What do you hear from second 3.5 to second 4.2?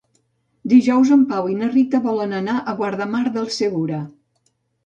Segura.